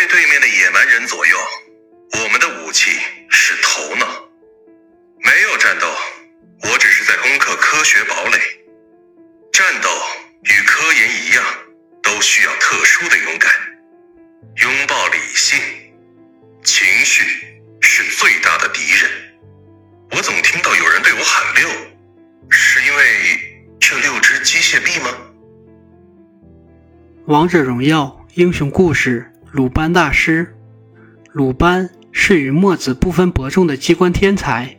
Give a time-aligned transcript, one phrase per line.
[0.00, 1.36] 被对面的野蛮人左右，
[2.12, 2.90] 我们的武器
[3.28, 4.06] 是头脑。
[5.18, 5.86] 没有战斗，
[6.62, 8.38] 我只是在攻克科学堡垒。
[9.52, 9.90] 战斗
[10.44, 11.44] 与科研一样，
[12.02, 13.52] 都需要特殊的勇敢。
[14.62, 15.60] 拥抱理性，
[16.64, 19.10] 情绪是最大的敌人。
[20.12, 21.68] 我总听到有人对我喊六，
[22.48, 25.14] 是因为这六只机械臂吗？
[27.26, 30.54] 王者荣耀英雄故事：鲁班大师。
[31.32, 34.76] 鲁班是与墨子不分伯仲的机关天才。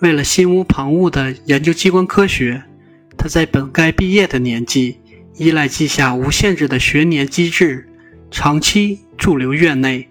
[0.00, 2.62] 为了心无旁骛地研究机关科学，
[3.16, 4.98] 他在本该毕业的年纪，
[5.36, 7.88] 依赖记下无限制的学年机制，
[8.30, 10.08] 长期驻留院内。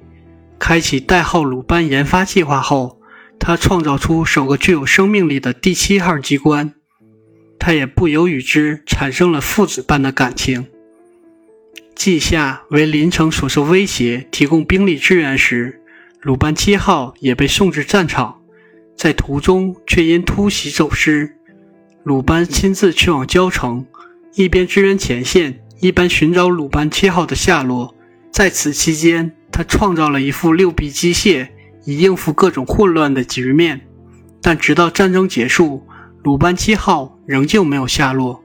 [0.58, 3.00] 开启代号“鲁班”研发计划后，
[3.40, 6.74] 他创造出首个具有生命力的第七号机关。
[7.60, 10.68] 他也不由与之产生了父子般的感情。
[12.00, 15.82] 稷下为临城所受威胁，提供兵力支援时，
[16.22, 18.40] 鲁班七号也被送至战场。
[18.96, 21.36] 在途中却因突袭走失，
[22.06, 23.86] 鲁班亲自去往交城，
[24.36, 27.94] 一边支援前线，一边寻找鲁班七号的下落。
[28.32, 31.50] 在此期间，他创造了一副六臂机械，
[31.84, 33.82] 以应付各种混乱的局面。
[34.42, 35.86] 但直到战争结束，
[36.24, 38.42] 鲁班七号仍旧没有下落。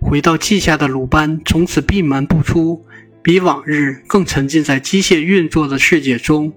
[0.00, 2.84] 回到稷下的鲁班从此闭门不出，
[3.22, 6.52] 比往日更沉浸在机械运作的世界中。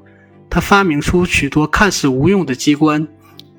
[0.49, 3.07] 他发明出许多看似无用的机关。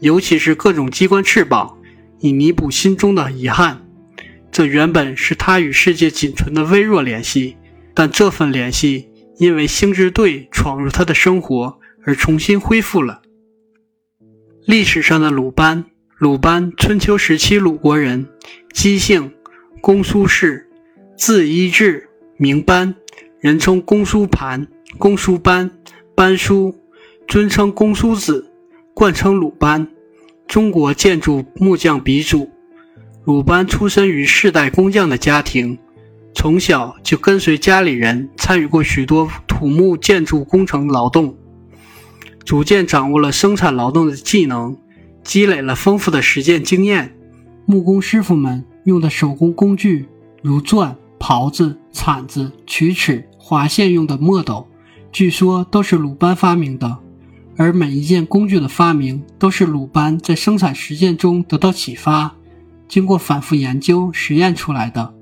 [0.00, 1.78] 尤其是各种机关翅膀，
[2.18, 3.86] 以弥补心中的遗憾。
[4.50, 7.56] 这原本是他与世界仅存的微弱联系，
[7.94, 9.08] 但这份联系
[9.38, 13.22] 因为星之队闯入他的生活而重新恢复了。
[14.66, 15.84] 历史上的鲁班，
[16.18, 18.26] 鲁班，春秋时期鲁国人，
[18.72, 19.32] 姬姓，
[19.82, 20.70] 公苏氏，
[21.16, 22.94] 字一志，名班，
[23.40, 25.68] 人称公苏盘、公苏班、
[26.14, 26.72] 班叔，
[27.26, 28.48] 尊称公苏子。
[28.94, 29.88] 冠称鲁班，
[30.46, 32.48] 中国建筑木匠鼻祖。
[33.24, 35.76] 鲁班出身于世代工匠的家庭，
[36.32, 41.36] 从小就跟随家里人参与过许多土木建筑工程劳动，
[42.44, 44.76] 逐渐掌握了生产劳动的技能，
[45.24, 47.16] 积累了丰富的实践经验。
[47.66, 50.08] 木工师傅们用的手工工具，
[50.42, 54.66] 如钻、刨子、铲子、曲尺、划线用的墨斗，
[55.10, 56.98] 据说都是鲁班发明的。
[57.56, 62.34] 而每一件工具的发明，都是鲁班在生产实践中得到启发，
[62.88, 65.14] 经过反复研究实验出来的。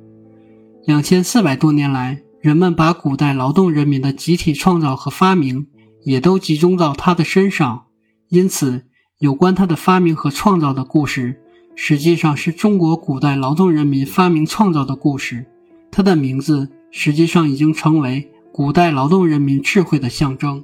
[0.87, 5.67] 两千四百多年来，人们把古代劳动人民的集体创造和发明，
[6.05, 7.85] 也都集中到他的身上。
[8.29, 8.87] 因此，
[9.19, 11.41] 有关他的发明和创造的故事，
[11.75, 15.47] 实际上是中国古代劳动人民发明创造的故事。
[15.91, 20.63] 它的名字，实际上已经成为古代劳动人民智慧的象征。